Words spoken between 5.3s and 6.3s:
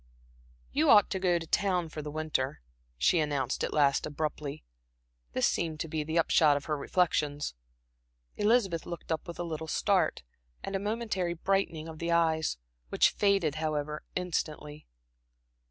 This seemed to be the